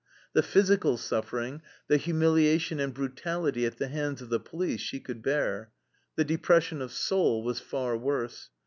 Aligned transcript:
The 0.33 0.41
physical 0.41 0.97
suffering, 0.97 1.61
the 1.87 1.97
humiliation 1.97 2.79
and 2.79 2.91
brutality 2.91 3.67
at 3.67 3.77
the 3.77 3.87
hands 3.87 4.19
of 4.19 4.29
the 4.29 4.39
police 4.39 4.79
she 4.81 4.99
could 4.99 5.21
bear. 5.21 5.69
The 6.15 6.25
depression 6.25 6.81
of 6.81 6.91
soul 6.91 7.43
was 7.43 7.59
far 7.59 7.95
worse. 7.95 8.49